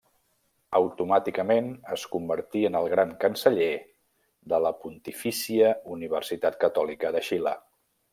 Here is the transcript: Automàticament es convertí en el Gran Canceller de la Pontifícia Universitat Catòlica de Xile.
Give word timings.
Automàticament 0.77 1.67
es 1.95 2.05
convertí 2.15 2.63
en 2.69 2.77
el 2.79 2.89
Gran 2.93 3.13
Canceller 3.25 3.69
de 4.55 4.61
la 4.69 4.75
Pontifícia 4.85 5.69
Universitat 5.97 6.59
Catòlica 6.65 7.13
de 7.19 7.23
Xile. 7.29 7.55